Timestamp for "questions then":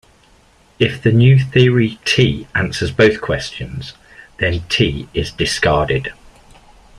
3.21-4.61